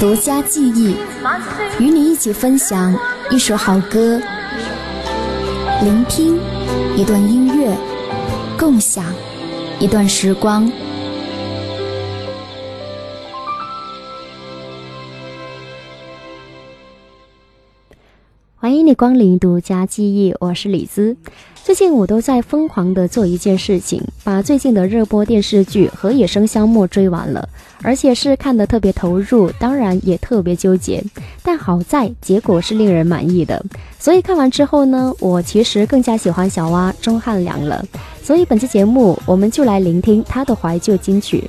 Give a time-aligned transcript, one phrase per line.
[0.00, 0.96] 独家记忆，
[1.78, 2.98] 与你一起分享
[3.30, 4.18] 一首好歌，
[5.82, 6.40] 聆听
[6.96, 7.76] 一段音乐，
[8.58, 9.04] 共享
[9.78, 10.72] 一段时光。
[18.56, 21.14] 欢迎你光临独家记忆，我是李兹。
[21.70, 27.48] 最近我都在疯狂的做一件事情，把最近的热播电视剧《何野生香墨》追完了，
[27.80, 31.00] 而且是看得特别投入，当然也特别纠结。
[31.44, 33.64] 但好在结果是令人满意的，
[34.00, 37.86] 所以看完之后呢，我其实更加喜欢小蛙钟汉良了。
[38.20, 41.48] 所以本期节目我们就来聆听他的怀旧金曲。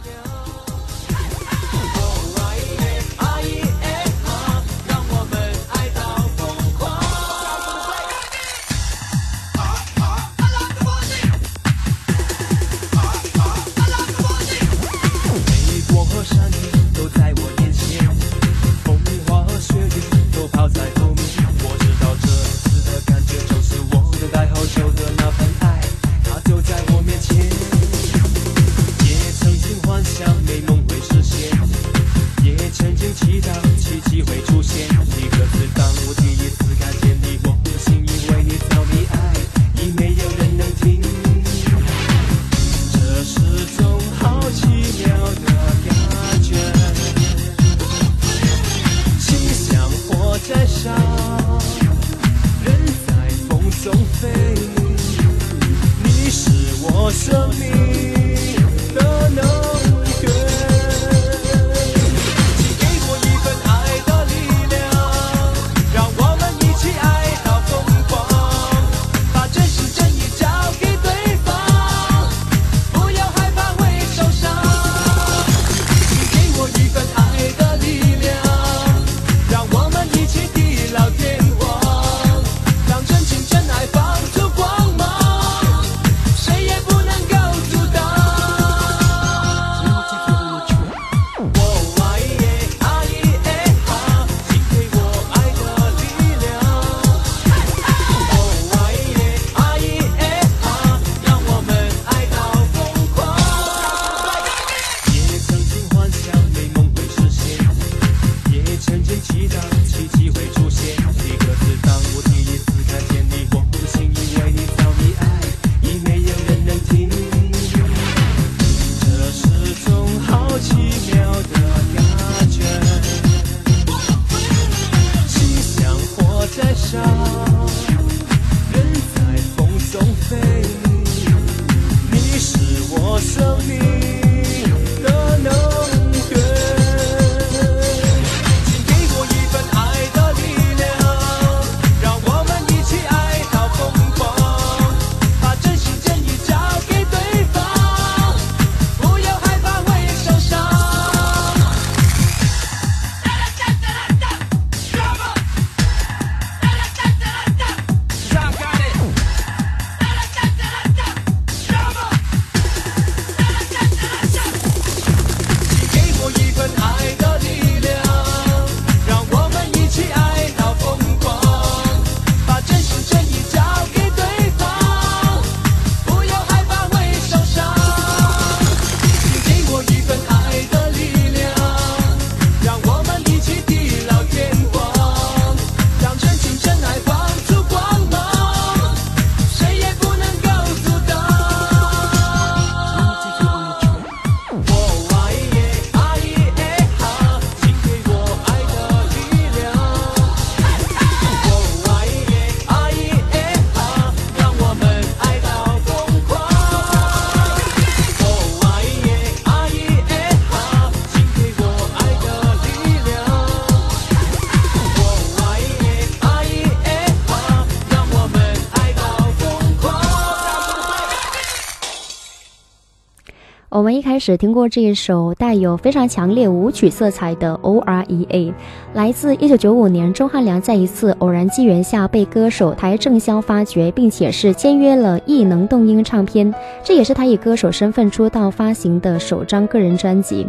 [224.22, 228.54] 始听过这一首带有非常强烈舞曲色彩的 O R E A，
[228.94, 236.54] 来自一九九五年钟汉良在一次偶然机缘下被歌手台正宵发掘，并且是签约了艺能动音唱片，
[236.84, 240.46] 这也是他以歌手身份出道发行的首张个人专辑。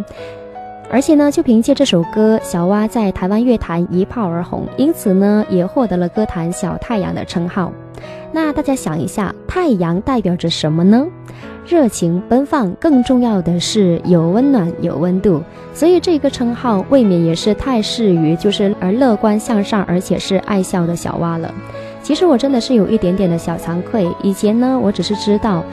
[0.90, 7.72] 而且呢，就凭借这首歌，小蛙在台湾乐坛一炮而红，因此呢，也获得了歌坛小太阳的称号。
[8.30, 11.06] 那大家想一下，太阳代表着什么呢？
[11.66, 15.42] 热情奔放，更重要的是有温暖、有温度。
[15.72, 21.52] 所以这个称号未免也是太适于就是而乐观向上，而且是爱笑的小蛙了。
[22.02, 25.64] 其实我真的是有一点点的小惭愧，以前呢，我只是知道。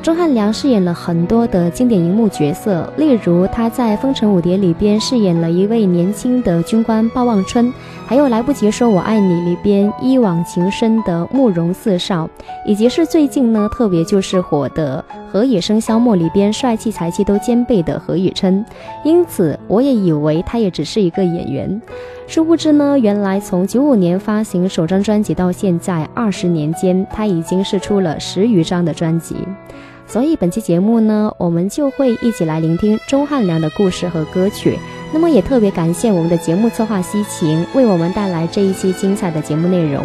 [0.00, 7.70] 钟汉良饰演了很多的经典荧幕角色，例如他在《风尘舞蝶》里边饰演了一位年轻的军官鲍望春，
[8.06, 12.30] 还有《来不及说我爱你》里边一往情深的慕容四少，
[12.64, 18.64] 以及是最近呢特别就是火的《何以笙箫默》里边帅气才气都兼备的何以琛，
[19.04, 21.82] 因此我也以为他也只是一个演员，
[22.28, 29.34] 殊不知呢，原来从九五年发行首张专辑到现在二十年间，他已经是出了十余张的专辑。
[30.06, 34.78] 所以本期节目呢，我们就会一起来聆听钟汉良的故事和歌曲。
[35.10, 40.04] 那么也特别感谢我们的节目策划西晴为我们带来这一期精彩的节目内容。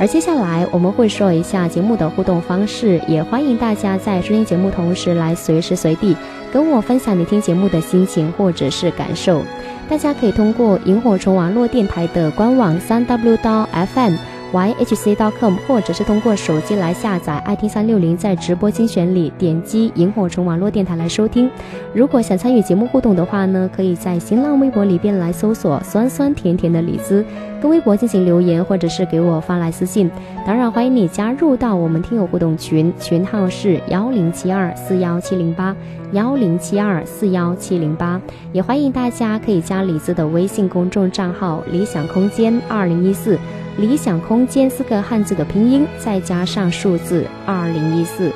[0.00, 6.16] 而接下来我们会说一下节目的互动方式，也欢迎大家在收听节目同时来随时随地
[6.50, 9.42] 跟我分享你听节目的心情或者是感受。
[9.88, 14.16] 大家可以通过萤火虫网络电台的官网三 w 到 fm。
[14.50, 21.50] yhc.com，或者是通过手机来下载爱听三六零，在直播精选里点击萤火虫网络电台来收听。
[21.92, 27.22] 如果想参与节目互动的话呢，可以在新浪微博里边来搜索“酸酸甜甜的李子”，
[27.60, 30.10] 跟微博进行留言，或者是给我发来私信。
[30.46, 35.76] 当然，欢迎你加入到我们听友互动群，群号是幺零七二四幺七零八
[36.12, 38.20] 幺零七二四幺七零八。
[38.52, 43.38] 也欢迎大家可以加李子的微信公众账号“理想空间二零一四”。
[43.78, 48.32] 理想空间四个汉字的拼音，再加上数字二零一四。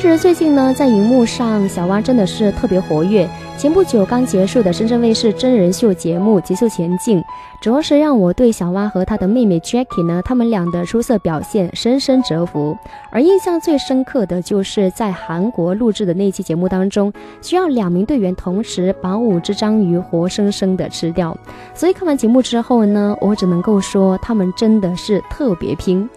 [0.00, 3.28] 其实最近呢，在荧幕上，小蛙真的是特别活跃。
[3.58, 7.20] 前不久刚结束的深圳卫视真人秀节目《极速前进》，
[7.60, 12.74] 主要是让我对小蛙和他的妹妹 Jackie 呢，他们俩的出色表现深深折服。
[13.10, 17.12] 而印象最深刻的就是在韩国录制的那期节目当中，
[17.42, 21.36] 需要两名队员同时把五只章鱼活生生的吃掉。
[21.74, 26.08] 所以看完节目之后呢，我只能够说他们真的是特别拼。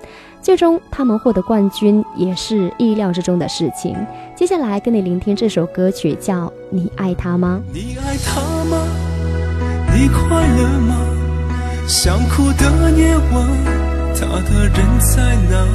[0.43, 3.95] 最终，他们获得冠军也是意料之中的事情。
[4.35, 7.61] 接下来，跟你聆听这首歌曲，叫《你爱他吗》。
[7.73, 8.85] 你爱他吗？
[9.95, 10.97] 你快乐吗？
[11.87, 13.47] 想哭的夜晚，
[14.13, 15.65] 他的人在哪？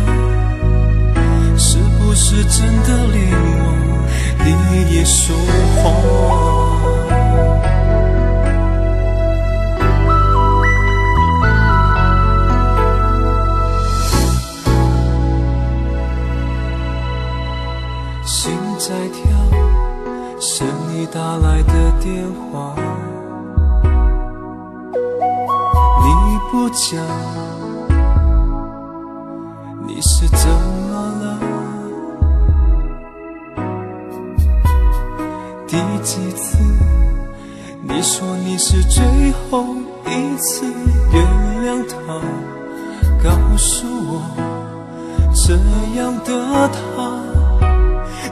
[1.56, 3.64] 是不是真的连我
[4.44, 4.49] 你
[4.94, 5.35] 也说
[5.82, 6.68] 谎？
[18.29, 19.23] 心在跳，
[20.39, 22.23] 是你打来的电
[22.53, 22.75] 话，
[26.05, 27.02] 你不讲，
[29.87, 31.38] 你是怎么了？
[35.67, 36.59] 第几次
[37.81, 39.02] 你说你是最
[39.49, 39.64] 后
[40.07, 40.67] 一次
[41.14, 41.25] 原
[41.64, 41.97] 谅他？
[43.25, 44.21] 告诉我，
[45.33, 45.55] 这
[45.99, 47.38] 样的他。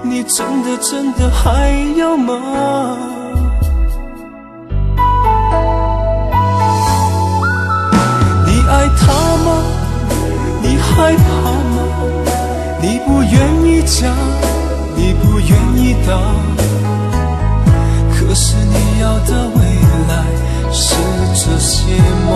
[0.03, 2.97] 你真的真的还要吗？
[8.47, 9.13] 你爱他
[9.45, 9.49] 吗？
[10.63, 11.79] 你害怕吗？
[12.81, 13.35] 你不愿
[13.65, 14.15] 意讲，
[14.95, 16.13] 你不愿意答。
[18.13, 19.61] 可是你要的未
[20.09, 20.13] 来
[20.73, 20.95] 是
[21.35, 21.97] 这些
[22.29, 22.31] 吗？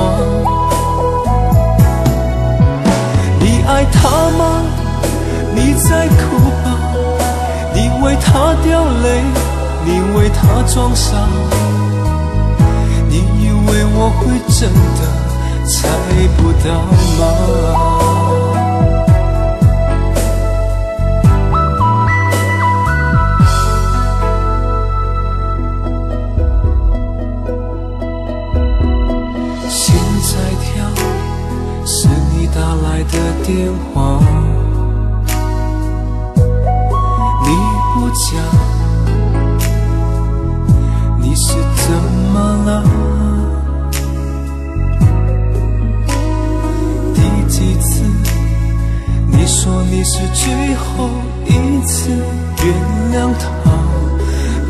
[3.38, 4.62] 你爱他吗？
[5.54, 6.69] 你在哭吧。
[7.80, 9.22] 你为他掉泪，
[9.86, 11.16] 你为他装傻，
[13.08, 14.20] 你以为我会
[14.52, 14.68] 真
[14.98, 15.00] 的
[15.66, 15.88] 猜
[16.36, 16.68] 不到
[17.16, 17.20] 吗？
[29.70, 29.80] 心
[30.20, 30.68] 在跳，
[31.86, 31.96] 是
[32.36, 34.20] 你打来的电话。
[38.20, 38.36] 想
[41.18, 41.90] 你是怎
[42.34, 42.68] 么了？
[47.14, 48.02] 第几次
[49.32, 51.08] 你说你是最后
[51.46, 52.10] 一次
[52.62, 52.74] 原
[53.10, 53.48] 谅他？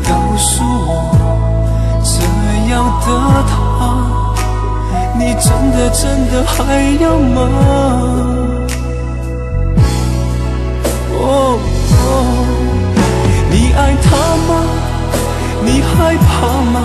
[0.07, 0.89] 告诉我，
[2.05, 2.13] 这
[2.71, 3.05] 样的
[3.49, 3.51] 他，
[5.19, 5.99] 你真的真
[6.31, 6.55] 的还
[7.01, 7.37] 要吗？
[14.11, 14.51] 你爱他吗？
[15.63, 16.31] 你害怕
[16.71, 16.75] 吗？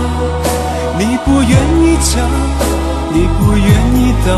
[0.97, 1.51] 你不愿
[1.83, 2.15] 意讲，
[3.13, 4.29] 你不愿意等。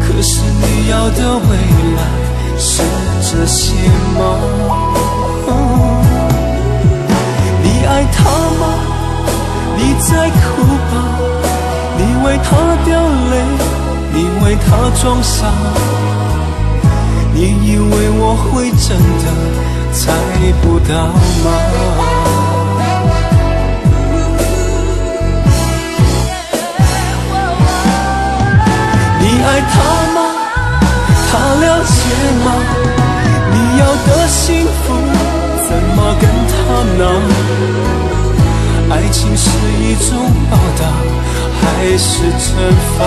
[0.00, 1.48] 可是你要的未
[1.96, 2.00] 来
[2.58, 2.82] 是
[3.20, 3.74] 这些
[4.16, 4.20] 吗？
[7.62, 8.62] 你爱他吗？
[9.76, 10.94] 你在哭吧？
[11.98, 12.48] 你为他
[12.86, 12.90] 掉
[13.30, 13.34] 泪，
[14.14, 14.66] 你为他
[15.00, 15.46] 装傻。
[17.34, 19.24] 你以为我会真的
[19.98, 20.12] 猜
[20.60, 21.46] 不到吗？
[29.18, 29.74] 你爱他
[30.14, 30.18] 吗？
[31.30, 31.94] 他了解
[32.44, 32.46] 吗？
[33.50, 34.76] 你要的幸福
[35.66, 36.22] 怎么跟
[36.52, 36.54] 他
[36.98, 37.02] 拿？
[38.94, 39.48] 爱情是
[39.80, 40.08] 一种
[40.50, 40.82] 报答
[41.62, 41.64] 还
[41.96, 42.06] 是
[42.38, 42.44] 惩
[42.98, 43.00] 罚？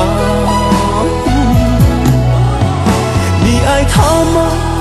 [3.44, 4.02] 你爱他
[4.34, 4.79] 吗？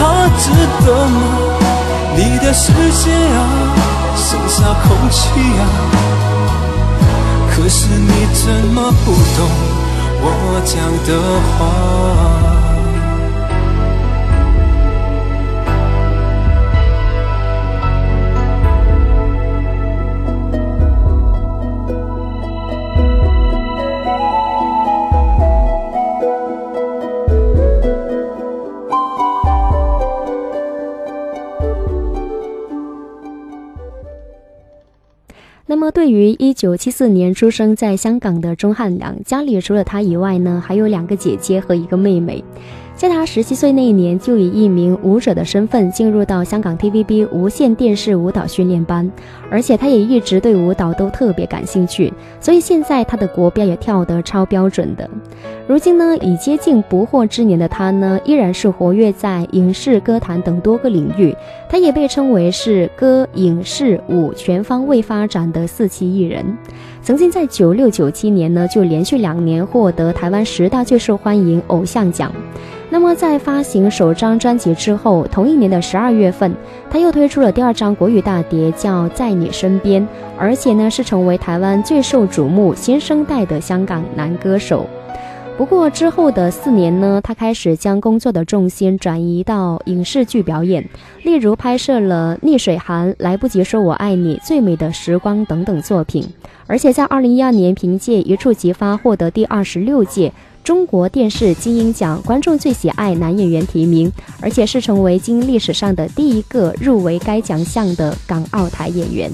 [0.00, 0.02] 他
[0.38, 0.50] 值
[0.86, 1.20] 得吗？
[2.16, 3.38] 你的世界啊，
[4.16, 5.20] 剩下空气
[5.60, 5.62] 啊。
[7.50, 9.38] 可是你怎么不懂
[10.22, 10.26] 我
[10.64, 10.74] 讲
[11.06, 11.08] 的
[11.58, 12.49] 话？
[36.00, 42.42] 对于一九七四年出生在香港的钟汉良，家里除了他以外呢，还有两个姐姐和一个妹妹。
[43.00, 49.10] 在他十七岁那一年，就以一名舞者的身份进入到香港 TVB 无线电视舞蹈训练班，
[49.50, 55.08] 而且他也一直对舞蹈都特别感兴趣，所以现在他的国标也跳得超标准的。
[55.66, 61.34] 如今呢，已接近不惑之年的他呢，依然是活跃在影视、歌坛等多个领域，
[61.70, 66.44] 他也被称为是歌、影视、舞全方位发展的四期艺人。
[67.00, 72.30] 曾经在九六九七年呢，就连续两年获得台湾十大最受欢迎偶像奖。
[72.92, 76.52] 那么，在发行首张专辑之后，同一年的十二月份，
[76.90, 80.02] 他又推出了第二张国语大碟，叫《在你身边》，
[80.36, 84.84] 而且呢，是成为台湾最受瞩目新生代的香港男歌手。
[85.56, 90.84] 不过之后的四年呢，他开始将工作的重心转移到影视剧表演，
[91.22, 96.26] 例如拍摄了《逆水寒》《来不及说我爱你》《最美的时光》等等作品，
[96.66, 100.32] 而且在二零一二年凭借《一触即发》获得第二十六届。
[100.62, 109.30] 中国电视金鹰奖观众最喜爱男演员提名，而且是成为金鹰历史上的第一个入围该奖项的港澳台演员。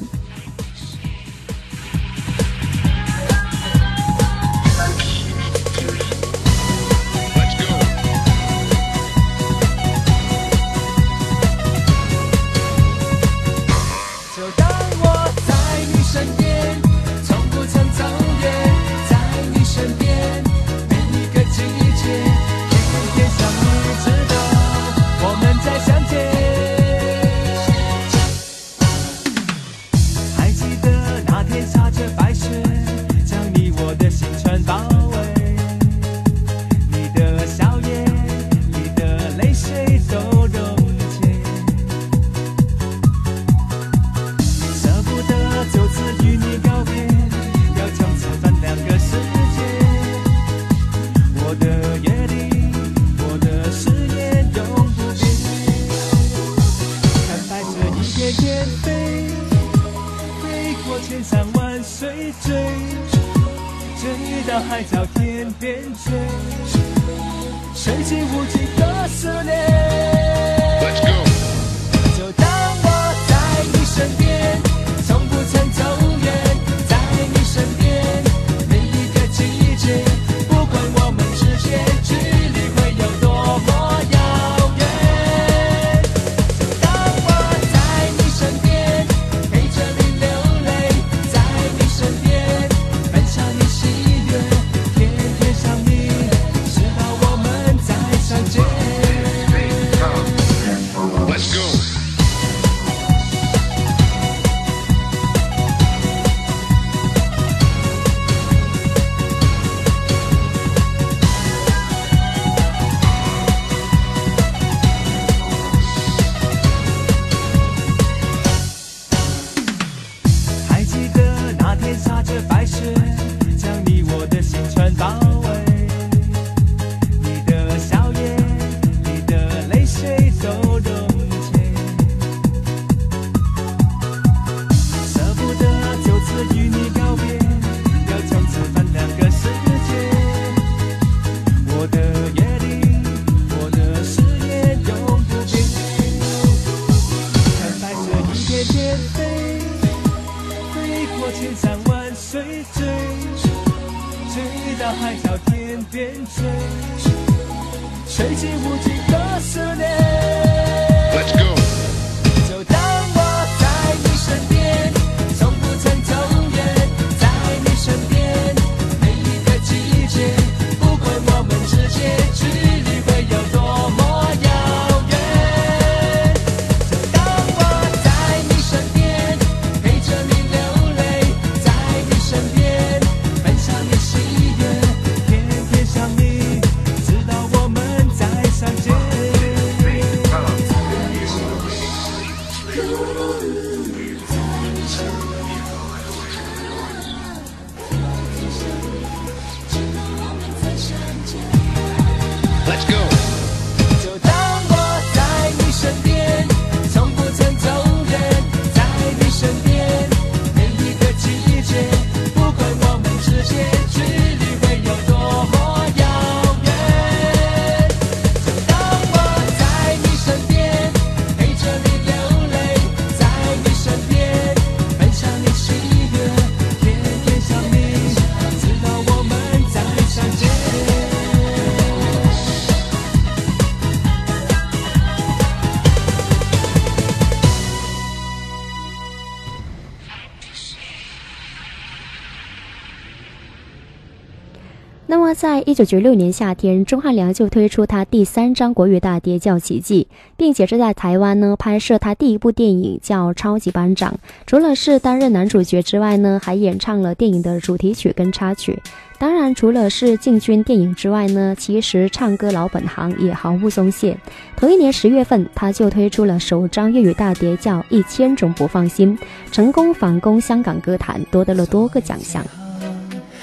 [245.17, 254.13] 那么，在一九九六年夏天，钟汉良就推出他第三张国语大碟叫《奇迹》，并且是在台湾呢拍摄他第一部电影叫《超级班长》。
[254.47, 258.79] 除了是担任男主角之外呢，还演唱了电影的主题曲跟插曲。
[259.19, 264.19] 当然，除了是进军电影之外呢，其实唱歌老本行也毫不松懈。
[264.55, 269.17] 同一年十月份，他就推出了首张粤语大碟叫《一千种不放心》，
[269.51, 272.45] 成功反攻香港歌坛，夺得了多个奖项。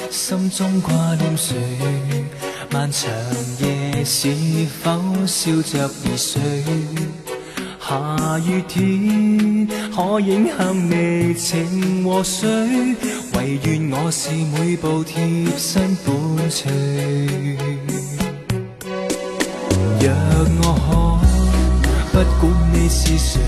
[0.10, 1.56] 心中挂念谁？
[2.72, 3.12] 漫长
[3.60, 4.34] 夜是
[4.82, 6.42] 否笑着而睡？
[7.80, 12.50] 下雨天可影响你情和水，
[13.36, 16.13] 唯愿我是每步贴身伴
[16.50, 16.72] 随。
[20.00, 20.10] 若
[20.62, 21.20] 我
[22.12, 22.42] 可不管
[22.74, 23.39] 你是谁，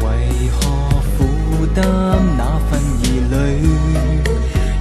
[0.00, 0.04] 为
[0.58, 0.60] 何
[1.16, 1.84] 负担
[2.36, 4.05] 那份疑虑？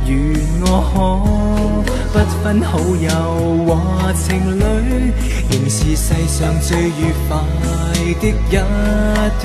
[0.08, 0.14] 愿
[0.62, 0.70] 我
[2.12, 3.10] 可不分好友
[3.66, 3.70] 或
[4.14, 4.26] 情
[4.60, 4.62] 侶，
[5.52, 7.30] 仍是世上最愉快
[8.22, 8.52] 的一
[9.42, 9.44] 对。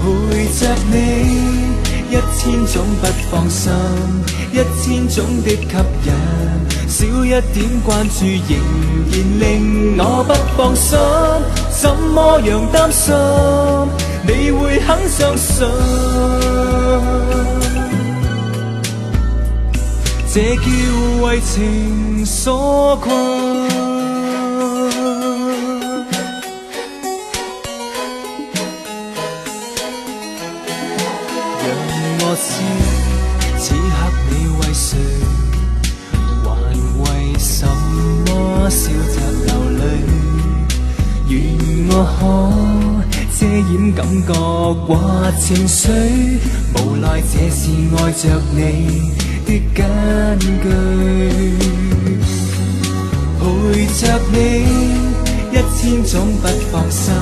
[0.00, 0.94] 陪着你，
[2.10, 3.72] 一千种不放心，
[4.52, 5.56] 一千种的吸
[6.04, 6.08] 引，
[6.88, 8.50] 少一点关注仍
[9.10, 9.44] 然令
[9.98, 10.96] 我不放心。
[11.70, 13.14] 怎么样担心
[14.26, 15.66] 你会肯相信？
[20.30, 20.60] 這叫
[21.22, 23.08] 為情所困。
[31.64, 31.66] 讓
[32.20, 32.46] 我知
[33.58, 33.96] 此刻
[34.28, 34.86] 你為誰，
[36.44, 36.50] 還
[37.00, 37.06] 為
[37.38, 37.66] 什
[38.26, 38.28] 麼
[38.68, 39.48] 笑着流
[39.80, 39.80] 淚？
[41.30, 41.32] 願
[41.88, 42.20] 我可
[43.40, 44.32] 遮掩感覺
[44.86, 44.86] 或
[45.40, 45.88] 情緒，
[46.76, 47.62] 無奈這是
[47.96, 48.22] 愛着
[48.54, 48.58] 你
[49.48, 50.66] 的根據。
[53.40, 53.44] 陪
[53.86, 54.00] 着
[54.32, 54.36] 你，
[55.52, 57.14] 一千種不放心，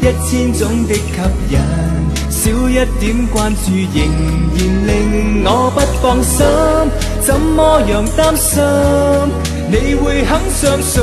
[0.00, 1.00] 一千種的吸
[1.50, 1.56] 引，
[2.30, 3.96] 少一點關注仍
[4.56, 4.90] 然令
[5.44, 6.36] 我不放心。
[7.20, 8.50] 怎麼樣擔心
[9.70, 11.02] 你會肯相信？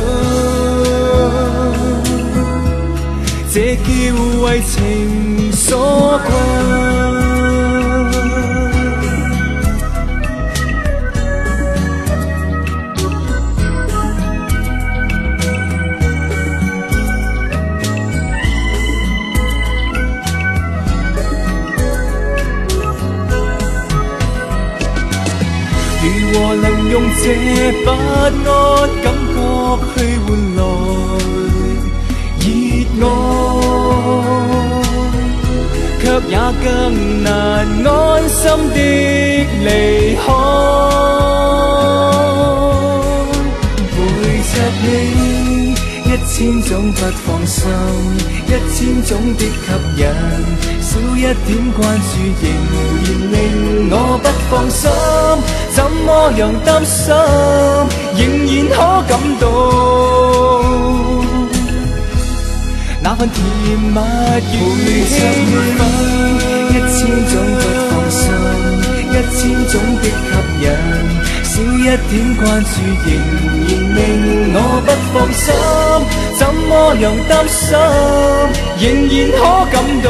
[3.51, 3.87] 這叫
[4.43, 7.28] 為情所困。
[26.31, 27.23] 和能用這
[27.83, 28.31] 不安
[29.03, 29.37] 感覺
[29.93, 30.59] 去換來
[32.39, 32.47] 熱
[33.01, 33.03] 愛，
[36.01, 36.67] 卻也更
[37.23, 37.31] 難
[37.85, 37.89] 安
[38.29, 38.41] 心
[38.73, 38.77] 的
[39.65, 39.67] 離
[40.17, 40.27] 開。
[43.91, 43.97] 陪
[44.49, 44.85] 着你，
[46.05, 47.57] 一千種不放心，
[48.47, 49.47] 一千種的吸
[49.97, 50.03] 引，
[50.89, 51.29] 少一點
[51.77, 52.43] 關注仍
[53.05, 53.37] 然令
[53.91, 54.81] 我不放心。
[55.75, 57.13] 怎麼樣擔心，
[58.17, 59.43] 仍然可感到
[63.03, 63.37] 那份甜
[63.77, 63.97] 蜜
[64.51, 64.57] 與
[65.05, 65.15] 興
[65.77, 65.79] 奮，
[66.71, 66.99] 一千
[67.29, 68.19] 種不放心，
[69.13, 70.09] 一千種的吸
[70.63, 70.65] 引。
[71.59, 72.69] 少一点关注，
[73.05, 73.09] 仍
[73.67, 73.99] 然令
[74.53, 75.43] 我不放心。
[76.37, 77.59] 怎麼樣擔心，
[78.79, 80.07] 仍然可感到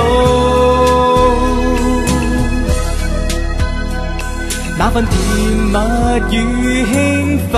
[4.77, 5.15] 那份甜
[5.73, 5.75] 蜜
[6.35, 6.37] 与
[6.85, 6.95] 兴
[7.51, 7.55] 奋。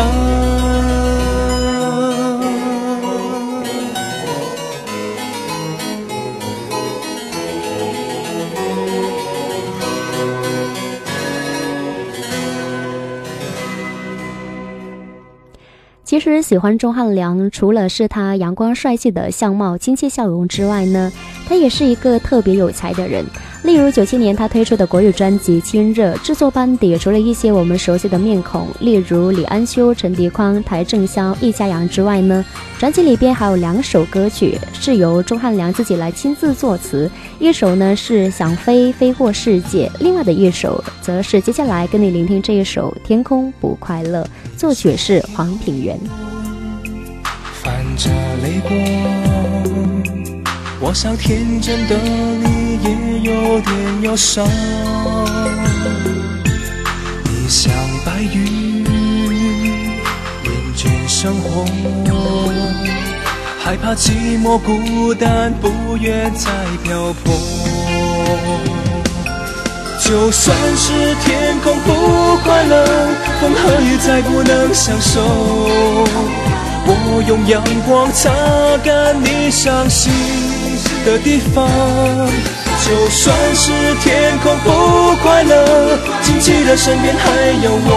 [16.22, 21.12] 实喜欢钟汉良，除了是他阳光帅气的相貌、亲切笑容之外呢，
[21.48, 23.26] 他也是一个特别有才的人。
[23.64, 32.44] 例如九七年他推出的国语专辑《亲热》，制作班底除了一些我们熟悉的面孔，例如李安修、陈迪匡、邰正宵、易家扬之外呢，
[32.80, 44.24] 专辑里边还有两首歌曲是由钟汉良自己来亲自作词，一首呢是《想飞飞过世界》，另外的一首则是接下来跟你聆听这一首《天空不快乐》，
[44.58, 46.00] 作曲是黄品源。
[47.62, 48.10] 泛着
[48.42, 48.76] 泪光，
[50.80, 52.90] 我想天真的你也
[53.22, 54.48] 有点忧伤。
[57.24, 57.74] 你像
[58.06, 58.84] 白云，
[60.44, 61.66] 厌倦生活，
[63.64, 66.50] 害怕寂寞孤单，不愿再
[66.84, 67.34] 漂泊。
[70.04, 72.86] 就算是天空不快乐，
[73.40, 75.22] 风和雨再不能相守。
[76.84, 78.30] 我用阳光擦
[78.84, 80.12] 干你伤心
[81.06, 81.70] 的地方。
[82.84, 87.24] 就算是天空不快乐，请记得身边还
[87.64, 87.90] 有我，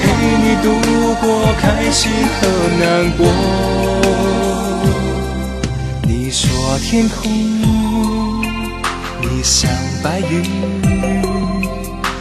[0.00, 0.04] 陪
[0.42, 0.66] 你度
[1.20, 1.26] 过
[1.60, 2.46] 开心和
[2.78, 3.26] 难过。
[6.04, 7.20] 你说天空，
[9.20, 9.68] 你像
[10.02, 10.32] 白云，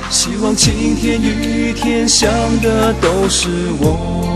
[0.09, 2.29] 希望晴天雨天想
[2.61, 3.47] 的都是
[3.79, 4.26] 我。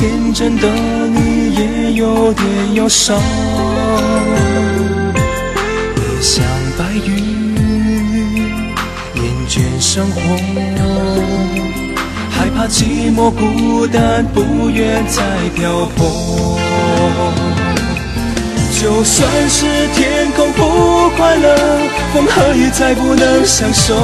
[0.00, 0.66] 天真的
[1.08, 3.20] 你也有点忧伤。
[5.94, 6.42] 你像
[6.78, 7.54] 白云，
[9.16, 10.18] 厌倦生活，
[12.30, 15.22] 害怕寂寞孤单，不愿再
[15.54, 16.58] 漂泊。
[18.80, 21.54] 就算是天空不快乐，
[22.14, 23.94] 风和雨再不能相守，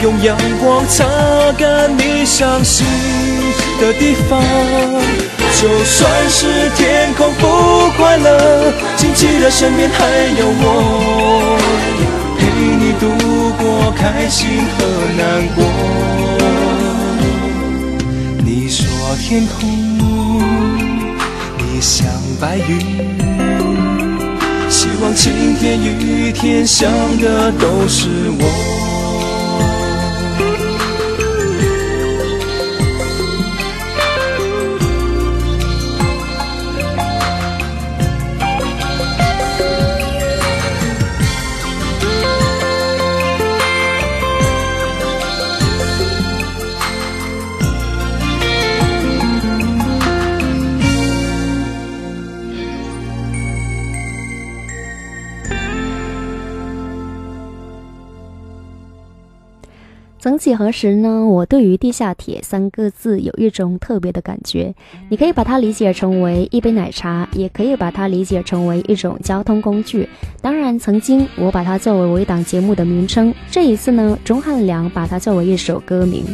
[0.00, 1.04] 用阳光擦
[1.58, 2.86] 干你伤心
[3.80, 4.42] 的地方。
[5.60, 7.46] 就算是天空不
[7.96, 10.04] 快乐，请记得身边还
[10.38, 11.58] 有我，
[12.38, 12.40] 陪
[12.80, 13.06] 你度
[13.58, 14.84] 过开心和
[15.16, 15.64] 难过。
[18.44, 18.82] 你说
[19.20, 19.60] 天空，
[21.58, 22.06] 你像
[22.40, 22.70] 白云，
[24.68, 28.08] 希望晴天雨天想的都是
[28.40, 28.91] 我。
[60.22, 64.72] 曾几何时呢，我对于地下铁三个字有一种特别的感觉。
[65.08, 70.08] 你可以把它理解成为一杯奶茶，也可以把它理解成为一种交通工具。
[70.40, 73.34] 当然，曾经我把它作为我一档节目的名称。
[73.50, 76.24] 这一次呢，钟汉良把它作为一首歌名。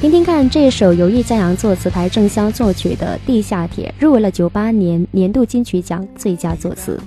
[0.00, 6.98] 听听看，这一首由叶嘉阳作词、台正宵作曲的《地下铁》，入围了九八年年度金曲奖最佳作词。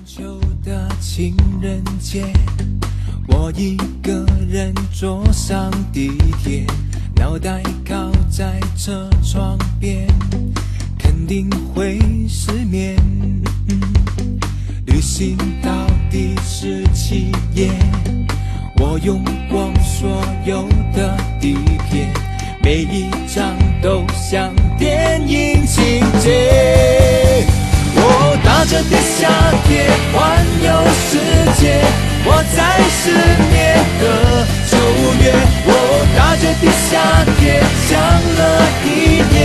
[0.64, 2.22] 的情人节，
[3.28, 6.10] 我一个人坐上地
[6.42, 6.64] 铁，
[7.16, 10.08] 脑袋靠在车窗边，
[10.98, 12.96] 肯定会失眠。
[14.86, 15.70] 旅行到
[16.10, 17.70] 第十七页，
[18.78, 21.56] 我用光所有的底
[21.90, 22.10] 片，
[22.62, 27.46] 每一张都像电影情节。
[27.94, 28.00] 我
[28.44, 29.28] 打着地下
[29.66, 30.47] 铁环游世界，
[32.30, 32.58] 我在
[32.90, 33.10] 失
[33.48, 33.56] 眠
[34.00, 34.04] 的
[34.68, 34.76] 九
[35.22, 35.32] 月，
[35.64, 35.70] 我
[36.14, 37.40] 搭着地下铁
[37.88, 37.96] 想
[38.36, 38.38] 了
[38.84, 38.86] 一
[39.34, 39.36] 夜，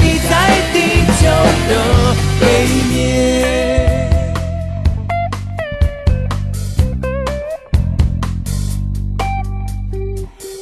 [0.00, 0.32] 你在
[0.72, 0.74] 地
[1.20, 1.22] 球
[1.68, 1.70] 的
[2.40, 2.42] 背
[2.88, 2.94] 面。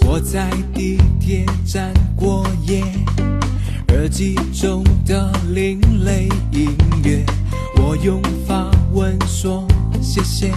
[0.05, 2.83] 我在地铁站过夜，
[3.91, 7.25] 耳机中的另类音乐，
[7.77, 9.65] 我用法文说
[10.01, 10.53] 谢谢，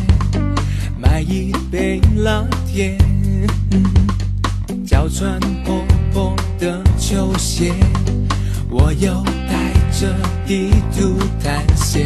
[1.15, 2.97] 来一杯拿铁，
[4.85, 7.71] 脚穿破破的球鞋，
[8.69, 10.13] 我又带着
[10.45, 12.05] 地图探险，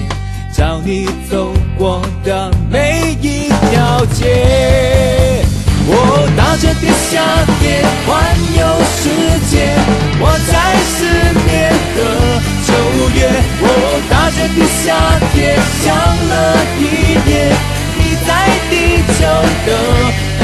[0.56, 5.44] 找你走过的每一条街。
[5.88, 7.26] 我搭着地下
[7.60, 8.14] 铁环
[8.60, 8.62] 游
[8.94, 9.10] 世
[9.50, 9.74] 界，
[10.22, 10.54] 我在
[10.86, 11.00] 失
[11.48, 12.00] 眠的
[12.68, 12.70] 九
[13.18, 13.20] 月，
[13.60, 13.66] 我
[14.08, 14.86] 搭着地下
[15.34, 16.32] 铁想了
[16.78, 16.84] 一
[17.28, 17.34] 夜，
[19.20, 20.39] 地球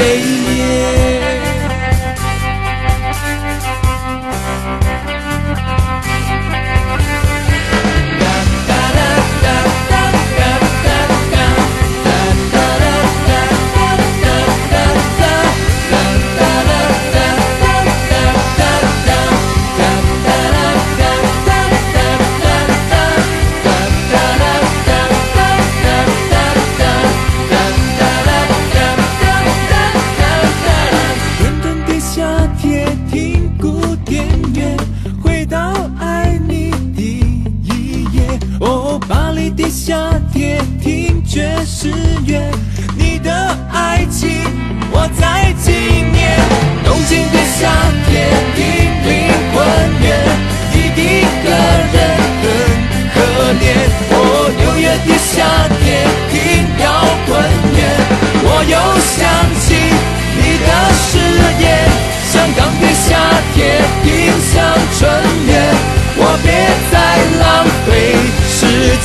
[39.08, 39.94] 巴黎地下
[40.32, 41.92] 铁听爵士
[42.26, 42.50] 乐，
[42.96, 43.32] 你的
[43.72, 44.28] 爱情
[44.90, 45.72] 我在纪
[46.12, 46.36] 念。
[46.84, 47.70] 东京地下
[48.08, 48.26] 铁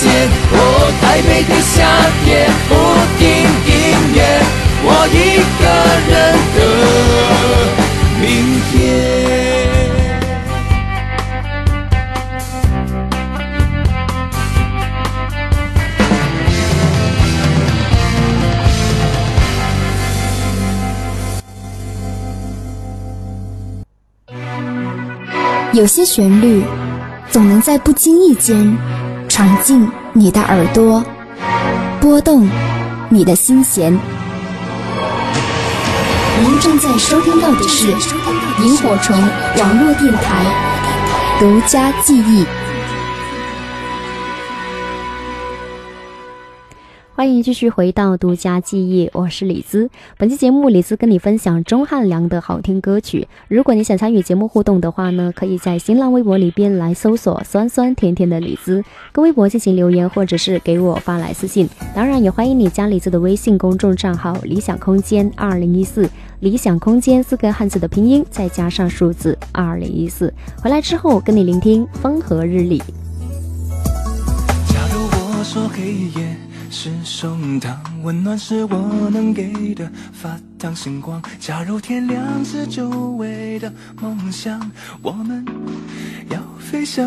[0.02, 0.10] 时间。
[0.54, 0.58] 哦，
[1.00, 1.78] 台北地下
[2.26, 2.74] 铁不
[3.20, 3.24] 听
[3.68, 3.72] 音
[4.16, 4.20] 乐，
[4.84, 5.16] 我一
[5.62, 5.64] 个
[6.10, 6.12] 人
[6.56, 6.60] 的
[8.20, 8.26] 明
[8.72, 8.74] 天。
[25.74, 26.64] 有些旋律
[27.30, 28.78] 总能在不经意间
[29.42, 31.04] 闯进你的耳朵，
[32.00, 32.48] 拨动
[33.10, 33.92] 你的心弦。
[36.44, 37.88] 您正在收听到的是
[38.64, 39.20] 萤火虫
[39.58, 40.46] 网络电台
[41.40, 42.46] 独家记忆。
[47.22, 49.92] 欢迎继续回到独家记忆，我是李兹。
[50.18, 53.28] 本期节目，李兹跟你分享钟汉良的好听歌曲。
[53.48, 61.70] 如果你想参与节目互动的话呢，可以在新浪微博里边来搜索“酸酸甜甜的李兹”，跟微博进行留言，或者是给我发来私信。
[61.94, 66.10] 当然，也欢迎你加李兹的微信公众账号“理想空间二零一四”，
[66.42, 70.34] 理想空间四个汉字的拼音再加上数字二零一四。
[70.60, 72.80] 回来之后，跟你聆听风和日丽。
[74.70, 75.00] 假如
[75.38, 76.36] 我说黑夜
[76.74, 81.22] 是胸膛，温暖是我能给的发烫星光。
[81.38, 84.58] 假如天亮是久违的梦想，
[85.02, 85.46] 我们
[86.30, 87.06] 要飞翔。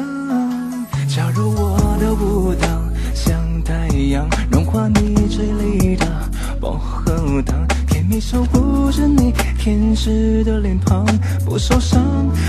[1.08, 2.68] 假如我的舞蹈
[3.14, 6.06] 像太阳，融化你嘴里的
[6.60, 11.06] 薄荷糖，甜蜜守护着你天使的脸庞，
[11.46, 12.02] 不受伤，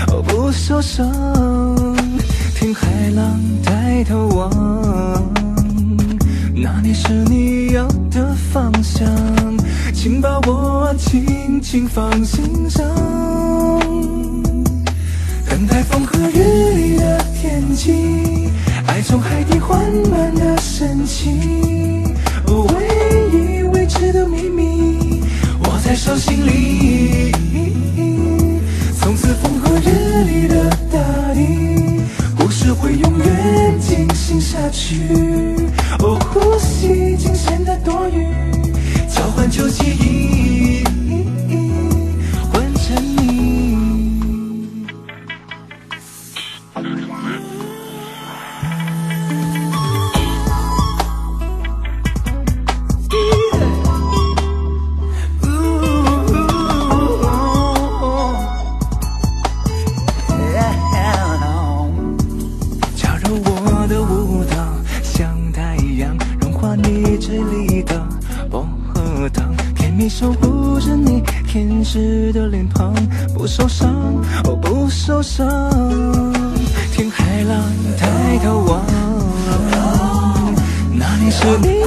[0.08, 1.06] 哦不受伤。
[2.54, 5.45] 听海浪抬头望。
[6.58, 9.06] 那里是你要的方向，
[9.92, 12.82] 请把我轻轻放心上。
[15.46, 18.48] 等待风和日丽的天气，
[18.86, 19.78] 爱从海底缓
[20.10, 22.14] 慢的升起。
[22.46, 25.22] 哦，唯一未知的秘密，
[25.62, 27.32] 握在手心里。
[28.98, 30.98] 从此风和日丽的大
[31.34, 32.00] 地，
[32.38, 34.96] 故事会永远进行下去。
[36.00, 38.26] 哦，呼吸惊险的多余，
[39.08, 40.15] 交换旧记忆。
[76.92, 77.10] 听。
[77.10, 77.62] 海浪
[77.98, 78.84] 抬头望，
[80.92, 81.86] 那里是你要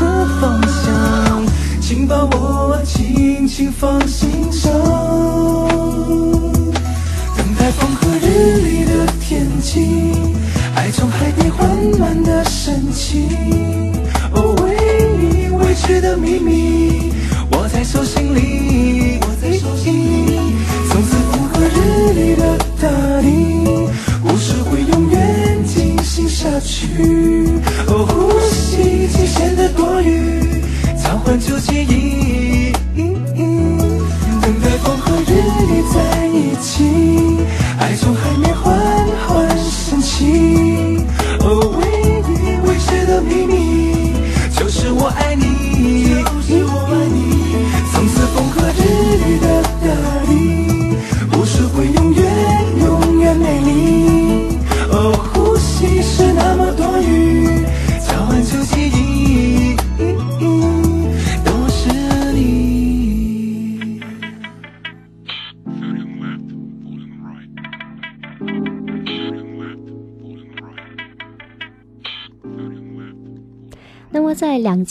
[0.00, 1.46] 的方向，
[1.80, 4.72] 请把我轻轻放心上。
[7.36, 8.26] 等待风和日
[8.62, 10.34] 丽的天气，
[10.74, 13.28] 爱从海底缓慢的升起。
[14.32, 14.76] 哦，唯
[15.22, 17.12] 一未知的秘密，
[26.78, 27.37] 去。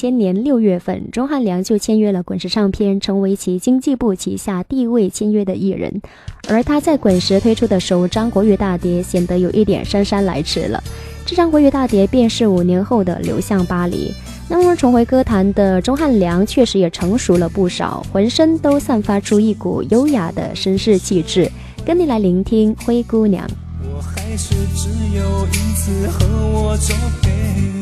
[0.08, 6.02] 千年六月份，钟汉良就签约了滚石唱片，成为其经纪部旗下第一位签约的艺人。
[6.48, 10.82] 而他在滚石推出的首张国语大碟，显得有一点姗姗来迟了。
[11.26, 14.10] 这张国语大碟便是五年后的《流向巴黎》。
[14.48, 21.52] 那么，重回歌坛的钟汉良确实也成熟了不少，浑身都散发出一股优雅的绅士气质。
[21.86, 23.46] 跟你来聆听《灰姑娘》。
[23.94, 27.77] 我还是只有一次和我作陪，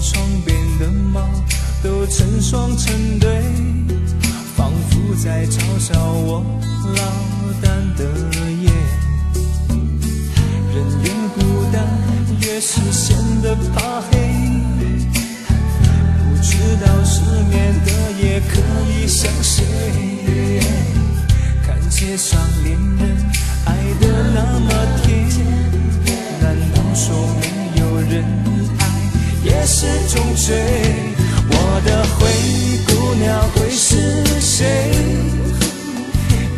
[0.00, 1.20] 窗边的猫
[1.82, 3.42] 都成双成对，
[4.56, 6.44] 仿佛在嘲笑我
[6.84, 6.98] 落
[7.60, 8.04] 单的
[8.62, 8.70] 夜。
[10.74, 11.36] 人越孤
[11.72, 11.76] 单，
[12.42, 14.10] 越是显得怕黑。
[16.18, 17.90] 不知道失眠的
[18.22, 19.64] 夜可以想谁？
[21.66, 23.00] 看街上恋人
[23.64, 24.02] 爱得
[24.34, 24.68] 那么
[25.02, 25.06] 甜，
[26.40, 27.04] 难道说
[27.40, 27.42] 没
[27.80, 28.24] 有人
[29.48, 30.54] 也是种罪？
[31.50, 32.18] 我的灰
[32.86, 34.92] 姑娘会是谁？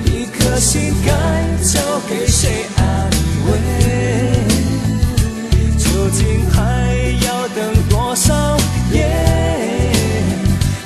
[0.04, 1.10] 一颗心该
[1.64, 3.10] 交给谁安
[3.46, 3.50] 慰？
[5.78, 6.58] 究竟还
[7.24, 8.56] 要等多少
[8.92, 8.98] 夜，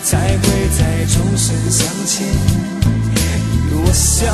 [0.02, 0.42] 才会
[0.76, 2.26] 在钟声响前？
[3.70, 4.32] 与我相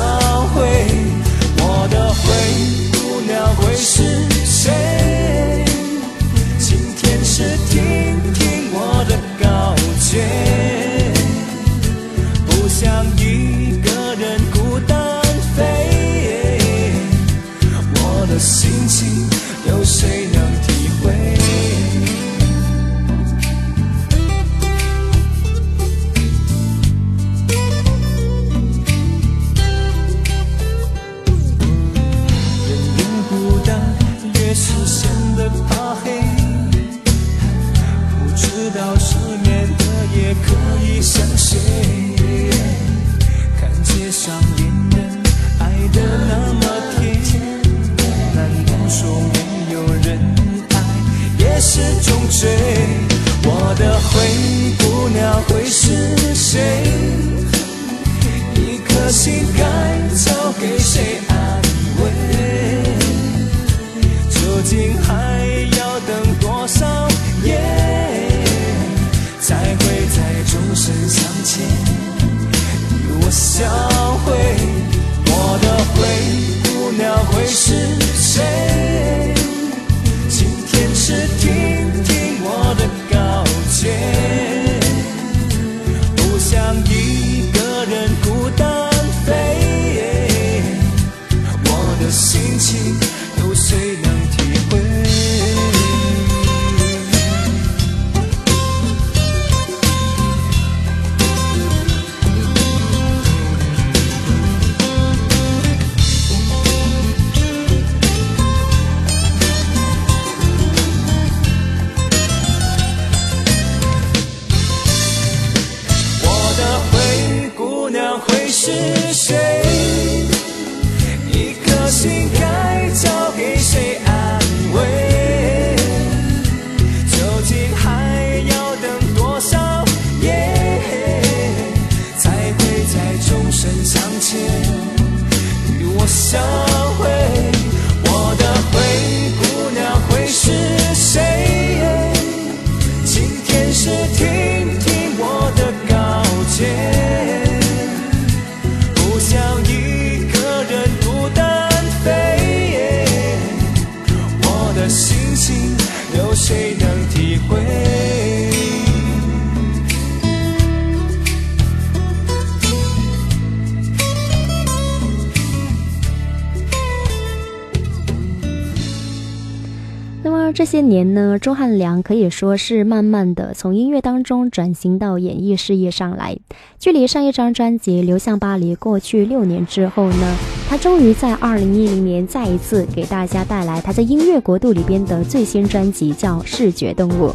[170.71, 176.37] 些年呢，钟汉良可以说是慢慢的从音乐当中转型到演艺事业上来。
[176.79, 180.33] 距离上一张专辑《流向巴黎》过去六年之后呢，
[180.69, 187.27] 他终于在二零一零年再一次给大家带来他在音乐国度里边的最新专辑，叫《视觉动物》。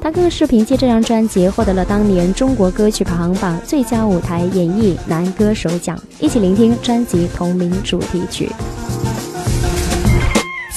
[0.00, 6.02] 他更是凭借这张专辑获得了当年中国歌曲排行榜最佳舞台演绎男歌手奖。
[6.20, 8.48] 一起聆听专辑同名主题曲。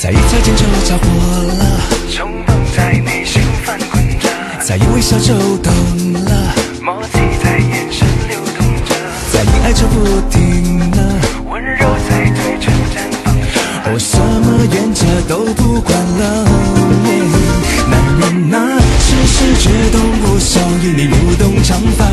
[0.01, 1.03] 再一擦肩就着火
[1.47, 1.80] 了，冲动
[2.75, 5.73] 在内心翻滚着，在一微笑就懂
[6.13, 8.95] 了，默契在眼神流动着，
[9.31, 10.97] 在一爱就不停了，
[11.49, 13.59] 温柔在嘴唇绽放着，
[13.91, 16.45] 我什么原则都不管了。
[17.89, 18.55] 男人呐、
[19.25, 22.05] 是视觉动物，所以你舞动长发；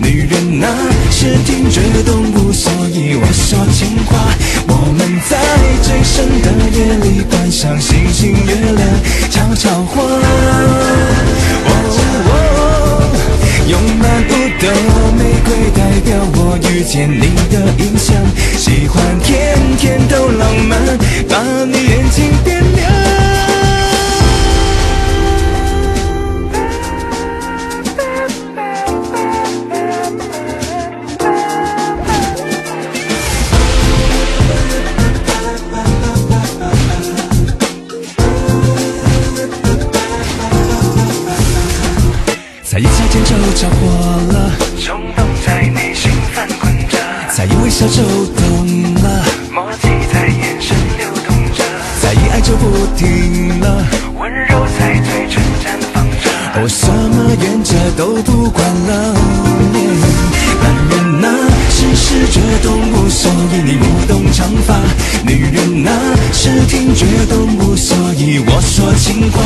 [0.00, 0.66] 女人呐、
[1.10, 4.18] 是听觉动物，所以我说情话。
[4.68, 5.36] 我们在
[5.82, 6.46] 最深的
[6.76, 8.88] 夜里观赏星星月亮，
[9.30, 10.02] 悄悄话。
[11.66, 11.70] 哦
[12.28, 12.32] 哦
[13.68, 14.64] 用满屋的
[15.18, 18.14] 玫瑰代表我遇见你的印象，
[18.56, 20.78] 喜欢天天都浪漫，
[21.28, 22.95] 把你眼睛点亮。
[56.66, 59.14] 我什么原则都不管了。
[60.60, 61.28] 男人呐、
[61.70, 64.74] 是视觉动物，所以你舞动长发；
[65.24, 65.92] 女人呐、
[66.32, 69.38] 是听觉动物，所以我说情话。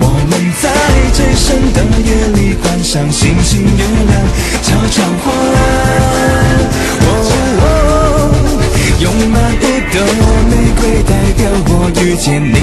[0.00, 0.66] 我们在
[1.12, 4.26] 最深的夜里观赏星星月亮，
[4.60, 5.30] 悄悄话。
[7.06, 7.06] 哦
[7.60, 7.62] 哦
[8.98, 9.56] 用满屋
[9.92, 9.96] 的
[10.50, 11.70] 玫瑰代表我
[12.02, 12.53] 遇见你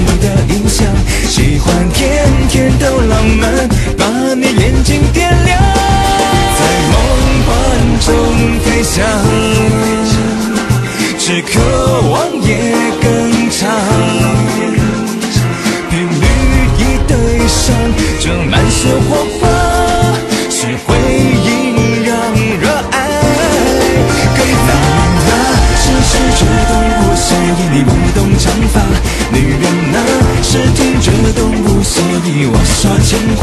[32.24, 33.42] 你，我说情话。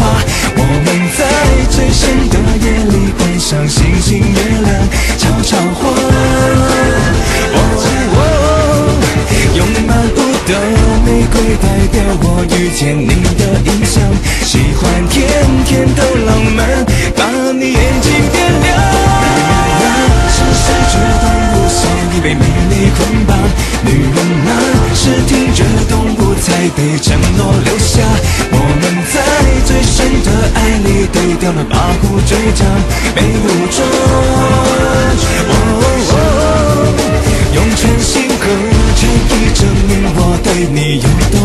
[0.56, 1.20] 我们在
[1.70, 4.68] 最深的夜里观赏星星月亮，
[5.18, 5.82] 悄悄话。
[7.54, 7.58] 哦
[8.16, 8.18] 哦
[9.56, 10.18] 用满屋
[10.48, 10.52] 的
[11.06, 12.26] 玫瑰代表我
[12.56, 13.12] 遇见你
[31.60, 32.66] 对调了八股倔强，
[33.16, 33.78] 被武装。
[37.54, 38.44] 用全心和
[38.96, 41.39] 诚意证明我对你有多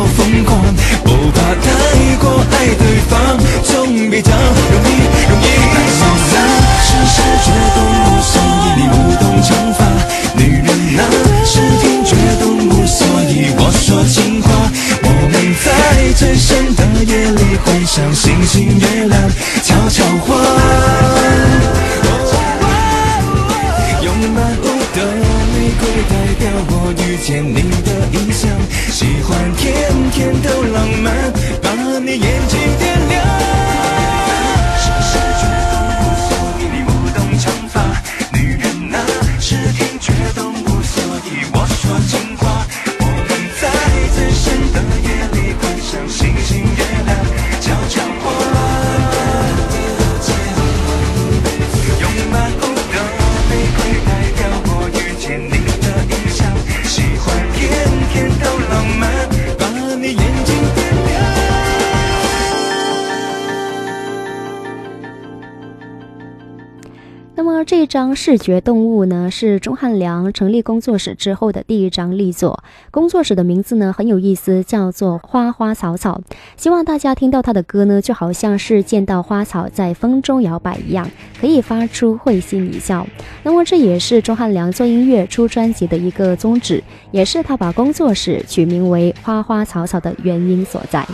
[68.24, 72.64] 视觉动物呢，是钟汉良成立工作室之后的第一张力作。
[72.90, 76.22] 工作室的名字呢很有意思，叫做花花草草。
[76.56, 81.06] 希望大家听到他的歌呢，就好像是见到花草在风中摇摆一样，
[81.38, 83.06] 可以发出会心一笑。
[83.42, 91.06] 那么这也是钟汉良做音乐出专辑的一个宗旨，也是他把工作室取名为花花草草的原因所在。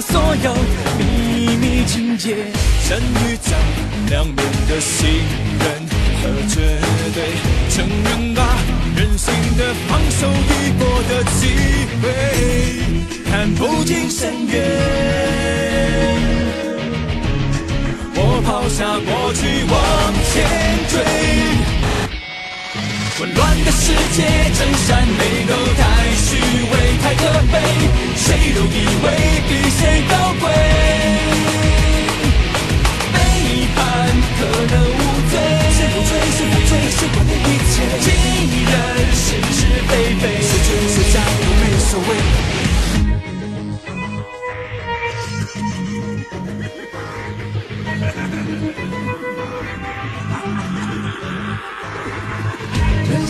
[0.00, 0.54] 所有
[0.98, 2.34] 秘密情节，
[2.88, 3.54] 真与假
[4.08, 4.36] 两面
[4.68, 5.08] 的信
[5.58, 5.64] 任
[6.22, 6.54] 和绝
[7.14, 7.18] 对，
[7.68, 8.42] 承认吧，
[8.96, 11.40] 任性的放手一搏的机
[12.02, 12.04] 会，
[13.30, 14.54] 看不尽深渊。
[18.14, 19.40] 我抛下过去
[19.70, 19.74] 往
[20.32, 20.34] 前
[20.88, 20.94] 追。
[23.20, 24.24] 混乱的世界，
[24.56, 25.82] 真善美都太
[26.16, 27.54] 虚伪，太可悲，
[28.16, 29.06] 谁都以为
[29.46, 30.48] 比谁高贵。
[33.12, 33.16] 背
[33.76, 33.78] 叛
[34.38, 34.40] 可
[34.72, 34.98] 能无
[35.28, 35.36] 罪，
[35.76, 37.76] 谁不追谁犯罪，谁管理一切？
[38.00, 38.08] 情
[38.64, 38.72] 人
[39.12, 42.10] 是是非非， 谁追谁斩都没所谓。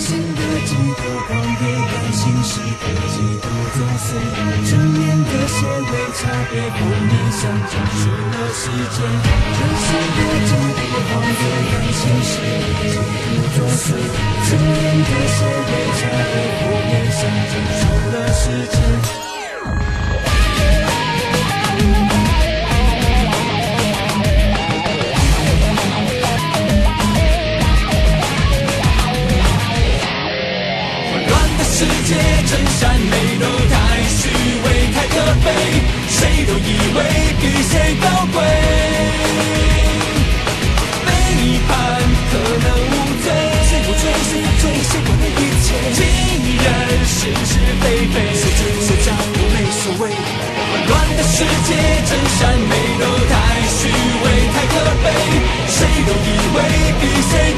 [0.01, 3.45] 人性的嫉妒狂野，感性是个嫉妒
[3.77, 4.17] 作祟，
[4.65, 8.65] 正面的些微差别，负面象征出了时
[8.97, 9.05] 间。
[9.05, 12.97] 人性的嫉妒狂野，感性是个嫉
[13.29, 13.85] 妒作祟，
[14.49, 14.73] 正面
[15.05, 15.39] 的些
[15.69, 15.71] 微
[16.01, 17.21] 差别，负面象
[17.51, 18.43] 征出了世
[18.73, 18.81] 界。
[32.11, 32.17] 界，
[32.51, 33.75] 真善美都太
[34.19, 34.27] 虚
[34.65, 35.47] 伪，太可悲，
[36.09, 36.99] 谁都以为
[37.41, 38.37] 比谁高贵。
[41.07, 41.09] 背
[41.69, 41.71] 叛
[42.31, 42.33] 可
[42.65, 43.31] 能无罪，
[43.63, 45.69] 谁不追谁犯罪，谁管理一切？
[45.95, 46.03] 情
[46.59, 46.67] 人
[47.07, 50.11] 是是非非，谁追谁斩都没所谓。
[50.11, 51.71] 混乱的世界，
[52.09, 53.33] 真善美都太
[53.71, 53.87] 虚
[54.23, 55.07] 伪，太可悲，
[55.69, 56.59] 谁都以为
[57.01, 57.50] 比谁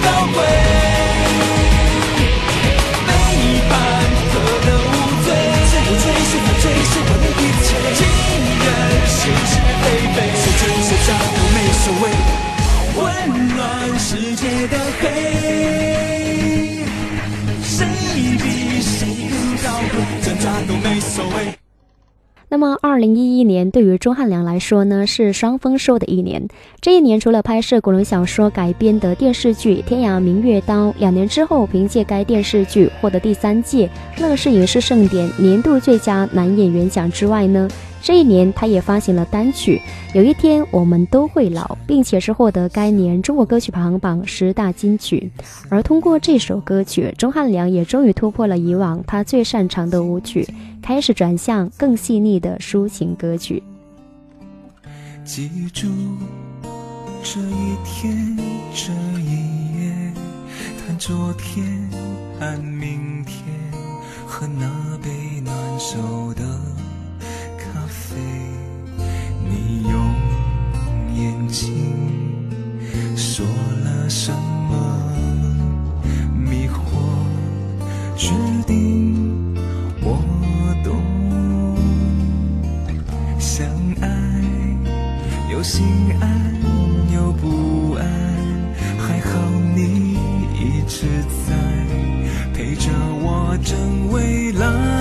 [14.63, 15.09] 世界的黑，
[22.49, 26.47] 那么，二零一一年对于钟汉良来说呢，是双丰收的一年。
[26.81, 33.91] 这一年，除了拍摄古龙小说改编的电视剧《天涯明月刀》，两年之后凭借该电视剧获得第三届
[34.21, 37.69] 乐视影视盛典年度最佳男演员奖之外呢，
[38.03, 39.81] 这一年他也发行了单曲
[40.17, 45.31] 《有一天我们都会老》，并且是获得该年中国歌曲排行榜十大金曲。
[45.69, 50.47] 而通过这首歌曲，钟汉良也终于突破了以往他最擅长的舞曲。
[50.83, 53.63] 开始转向更细腻的抒情歌曲。
[55.25, 55.87] 记住
[57.23, 58.37] 这一天，
[58.75, 59.37] 这一
[59.79, 60.13] 夜，
[60.85, 61.89] 谈昨天，
[62.41, 63.45] 谈明天，
[64.27, 64.67] 喝那
[64.99, 65.09] 杯
[65.45, 65.97] 暖手
[66.35, 66.43] 的
[71.53, 71.71] 情
[73.15, 73.45] 说
[73.85, 75.13] 了什么？
[76.35, 76.81] 迷惑
[78.17, 78.33] 决
[78.67, 79.55] 定，
[80.01, 80.19] 我
[80.83, 80.97] 懂。
[83.39, 83.67] 相
[84.01, 84.09] 爱
[85.53, 85.85] 又心
[86.21, 86.57] 安
[87.13, 88.03] 又不安，
[88.99, 89.39] 还好
[89.77, 90.17] 你
[90.59, 91.07] 一直
[91.47, 91.55] 在
[92.55, 92.91] 陪着
[93.21, 94.92] 我，正未来。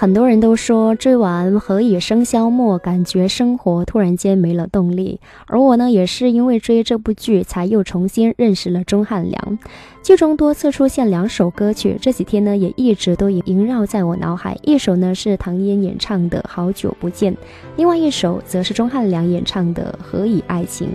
[0.00, 5.20] 很多人都说追完《何以笙箫默》，感觉生活突然间没了动力。
[5.44, 9.58] 而我呢，也是因为追这部剧，才又重新认识了钟汉良。
[10.02, 14.56] 剧中多次出现两首歌曲，这几天呢也一直都萦绕在我脑海。
[14.62, 17.34] 一首呢是唐嫣演唱的《好久不见》，
[17.76, 20.88] 另外一首则是钟汉良演唱的《何以爱情》。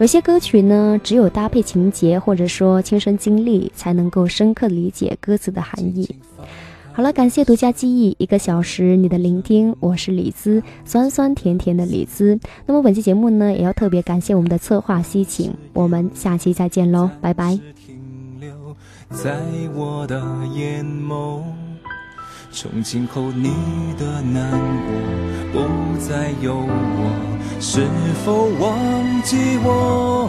[0.00, 6.16] 有些歌曲呢，只有搭配情节或者说亲身经历，才能够深刻理解歌词的含义。
[6.92, 12.38] 好了，感谢独家记忆一个小时你的聆听，我是李姿，酸酸甜甜的李姿。
[12.66, 17.58] 那么本期节目呢，也要特别感谢我们的策划西晴，我们下期再见喽，拜拜。
[17.86, 18.76] 停留
[19.10, 19.40] 在
[19.74, 20.20] 我的
[20.54, 21.42] 眼眸。
[22.52, 23.50] 从今后你
[23.96, 24.50] 的难
[25.52, 27.86] 过不再有我，是
[28.24, 30.28] 否忘记我？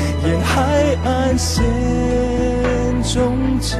[0.23, 1.63] 沿海岸线
[3.03, 3.75] 终结。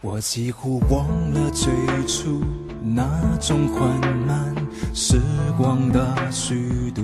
[0.00, 1.72] 我几乎忘了最
[2.06, 2.42] 初
[2.82, 3.08] 那
[3.40, 3.88] 种缓
[4.26, 4.57] 慢
[5.00, 5.20] 时
[5.56, 7.02] 光的虚度，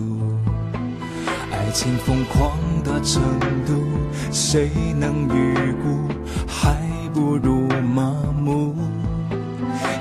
[1.53, 3.23] 爱情疯狂的程
[3.65, 3.85] 度，
[4.33, 4.69] 谁
[4.99, 6.13] 能预估？
[6.45, 6.75] 还
[7.13, 8.75] 不如麻木。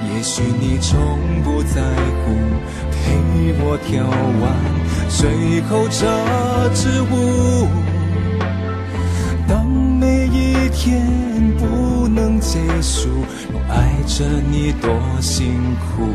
[0.09, 0.97] 也许你从
[1.43, 1.83] 不在
[2.25, 2.33] 乎，
[2.89, 4.03] 陪我跳
[4.41, 4.43] 完
[5.07, 6.01] 最后这
[6.73, 7.67] 支舞。
[9.47, 11.05] 当每一天
[11.59, 13.07] 不能结束，
[13.53, 14.89] 我爱着你多
[15.21, 16.09] 辛苦。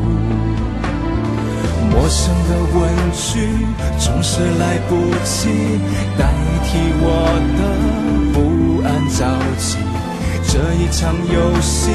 [1.91, 2.79] 陌生的问
[3.11, 3.29] 句
[3.99, 5.49] 总是来不及
[6.17, 6.21] 代
[6.63, 6.69] 替
[7.01, 7.05] 我
[7.57, 7.59] 的
[8.33, 8.37] 不
[8.87, 9.19] 安着
[9.57, 9.77] 急。
[10.51, 11.91] 这一场游戏，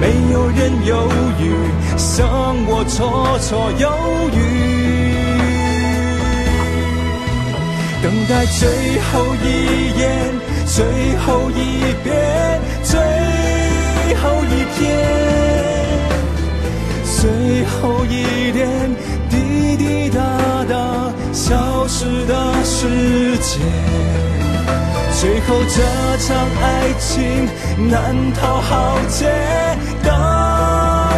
[0.00, 0.02] 没
[0.32, 1.08] 有人犹
[1.40, 1.42] 豫，
[2.16, 2.22] 让
[2.68, 3.84] 我绰绰有
[4.32, 4.38] 余。
[8.02, 8.60] 等待最
[9.10, 9.10] 后
[9.42, 9.46] 一
[9.98, 10.39] 眼，
[22.80, 23.60] 的时间。
[25.20, 25.82] 最后这
[26.18, 26.28] 场
[26.62, 27.46] 爱情
[27.90, 29.28] 难逃浩劫，
[30.02, 30.08] 倒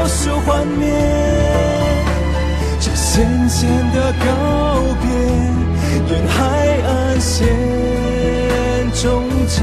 [0.07, 0.91] 数幻灭，
[2.81, 4.27] 这咸咸的告
[5.01, 5.07] 别，
[6.11, 6.37] 沿海
[6.85, 7.47] 岸线
[8.95, 9.63] 终结。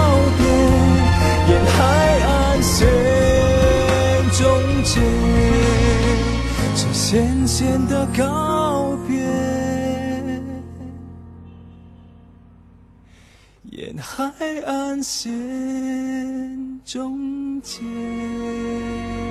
[14.29, 19.30] 海岸线中间。